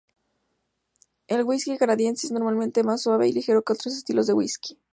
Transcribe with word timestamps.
El 1.27 1.43
"whisky" 1.43 1.77
canadiense 1.77 2.25
es 2.25 2.31
normalmente 2.33 2.81
más 2.83 3.03
suave 3.03 3.27
y 3.29 3.33
ligero 3.33 3.61
que 3.61 3.73
otros 3.73 3.95
estilos 3.95 4.25
de 4.25 4.33
"whisky". 4.33 4.79